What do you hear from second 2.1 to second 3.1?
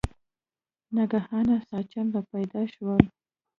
را پیدا شول.